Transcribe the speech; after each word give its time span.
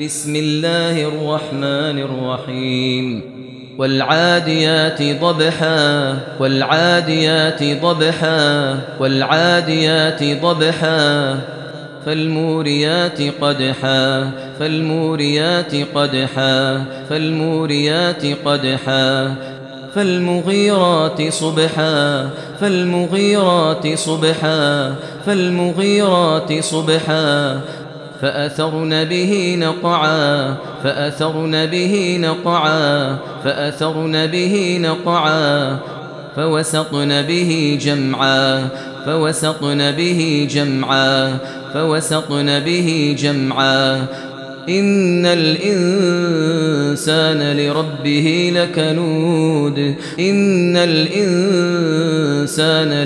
بسم 0.00 0.36
الله 0.36 1.04
الرحمن 1.04 1.98
الرحيم 1.98 3.22
والعاديات 3.78 5.02
ضبحا 5.02 6.16
والعاديات 6.40 7.62
ضبحا 7.82 8.78
والعاديات 9.00 10.22
ضبحا 10.42 11.38
فالموريات 12.06 13.22
قدحا 13.40 14.30
فالموريات 14.58 15.74
قدحا 15.94 16.84
فالموريات 17.10 18.26
قدحا 18.44 19.34
فالمغيرات 19.94 21.22
صبحا 21.22 22.30
فالمغيرات 22.60 23.86
صبحا 23.94 24.94
فالمغيرات 25.26 26.52
صبحا 26.60 27.60
فأثرن 28.24 29.04
به 29.04 29.56
نقعا 29.60 30.54
فأثرن 30.84 31.66
به 31.66 32.18
نقعا 32.20 33.16
فأثرن 33.44 34.26
به 34.26 34.78
نقعا 34.80 35.76
فوسطن 36.36 37.22
به 37.22 37.78
جمعا 37.80 38.68
فوسطن 39.06 39.92
به 39.92 40.46
جمعا 40.50 41.38
فوسطن 41.74 42.60
به 42.60 43.16
جمعا. 43.18 44.06
إن 44.68 45.26
الإنسان 45.26 46.36
لربه 47.56 48.52
لكنود 48.54 49.94
إن 50.20 50.76
الإنسان 50.76 51.48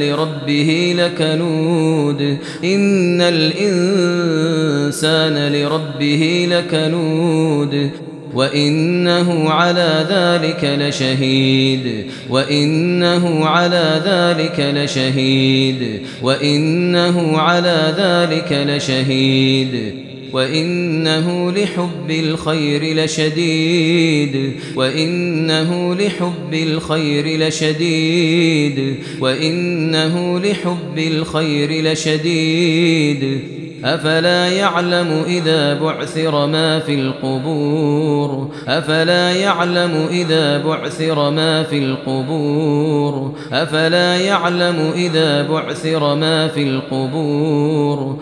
لربه 0.00 0.94
لكنود 0.98 2.38
إن 2.64 3.20
الإنسان 3.20 4.65
لربه 5.04 6.46
لكنود 6.50 7.90
وإنه 8.34 9.50
على 9.50 10.06
ذلك 10.10 10.78
لشهيد 10.78 12.06
وإنه 12.30 13.46
على 13.46 14.02
ذلك 14.06 14.74
لشهيد 14.76 16.02
وإنه 16.22 17.38
على 17.38 17.94
ذلك 17.98 18.66
لشهيد 18.68 20.06
وإنه 20.32 21.52
لحب 21.52 22.10
الخير 22.10 23.04
لشديد 23.04 24.52
وإنه 24.76 25.94
لحب 25.94 26.54
الخير 26.54 27.46
لشديد 27.46 28.96
وإنه 29.20 30.38
لحب 30.38 30.98
الخير 30.98 31.92
لشديد. 31.92 33.38
أفلا 33.84 34.48
يعلم 34.48 35.24
إذا 35.26 35.74
بعثر 35.74 36.46
ما 36.46 36.78
في 36.78 36.94
القبور؟ 36.94 38.48
أفلا 38.68 39.32
يعلم 39.32 40.06
إذا 40.10 40.58
بعثر 40.58 41.30
ما 41.30 41.62
في 41.62 41.78
القبور؟ 41.78 43.32
أفلا 43.52 44.16
يعلم 44.16 44.92
إذا 44.94 45.42
بعثر 45.42 46.14
ما 46.14 46.48
في 46.48 46.62
القبور؟ 46.62 48.16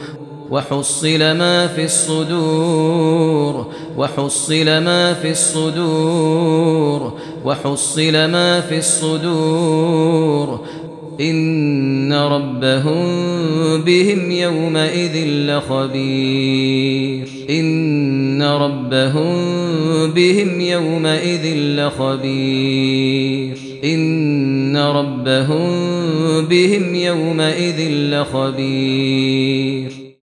وحصل 0.51 1.19
ما 1.19 1.67
في 1.67 1.85
الصدور 1.85 3.67
وحصل 3.97 4.65
ما 4.65 5.15
في 5.15 5.31
الصدور 5.31 7.13
وحصل 7.45 8.13
ما 8.13 8.61
في 8.61 8.79
الصدور. 8.79 10.61
إن 12.05 12.13
ربهم 12.13 13.07
بهم 13.83 14.31
يومئذ 14.31 15.27
لخبير. 15.27 17.27
إن 17.51 18.43
ربهم 18.43 19.37
بهم 20.11 20.61
يومئذ 20.61 21.57
لخبير. 21.57 23.57
إن 23.85 24.77
ربهم 24.77 25.65
بهم 26.45 26.95
يومئذ 26.95 27.91
لخبير. 27.91 30.04